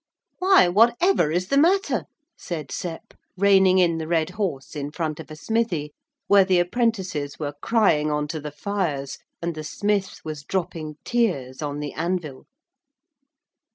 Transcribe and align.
'Why, 0.39 0.67
whatever 0.67 1.29
is 1.31 1.49
the 1.49 1.59
matter?' 1.59 2.05
said 2.35 2.71
Sep, 2.71 3.13
reining 3.37 3.77
in 3.77 3.99
the 3.99 4.07
red 4.07 4.31
horse 4.31 4.75
in 4.75 4.89
front 4.89 5.19
of 5.19 5.29
a 5.29 5.35
smithy, 5.35 5.93
where 6.25 6.43
the 6.43 6.57
apprentices 6.57 7.37
were 7.37 7.53
crying 7.61 8.09
on 8.09 8.27
to 8.29 8.39
the 8.39 8.49
fires, 8.49 9.19
and 9.43 9.53
the 9.53 9.63
smith 9.63 10.19
was 10.25 10.41
dropping 10.43 10.95
tears 11.03 11.61
on 11.61 11.81
the 11.81 11.93
anvil. 11.93 12.47